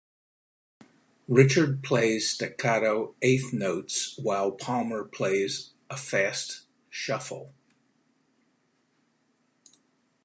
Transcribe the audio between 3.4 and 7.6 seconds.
notes while Palmer plays a fast shuffle.